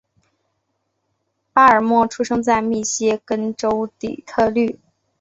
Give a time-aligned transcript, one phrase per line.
[1.53, 4.79] 巴尔默出生在密歇根州底特律。